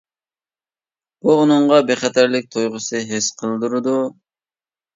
[1.25, 3.95] بۇ ئۇنىڭغا بىخەتەرلىك تۇيغۇسى ھېس قىلدۇرىدۇ.